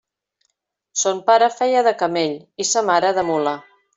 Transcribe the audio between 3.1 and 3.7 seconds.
de mula.